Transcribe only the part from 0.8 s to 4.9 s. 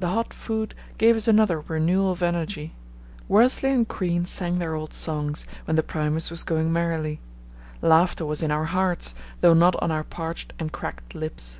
gave us another renewal of energy. Worsley and Crean sang their